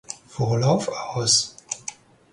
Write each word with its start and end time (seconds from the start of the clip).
Vorlauf 0.27 0.87
aus. 1.13 1.55